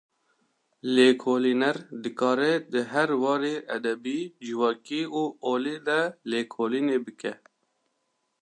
[0.95, 7.33] Lêkolîner, dikare di her warê edebî, civakî û olî de lêkolînê bike